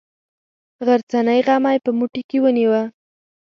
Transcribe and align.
غرڅنۍ 0.85 1.39
غمی 1.47 1.77
په 1.85 1.91
موټي 1.97 2.21
کې 2.29 2.37
ونیوه. 2.43 2.81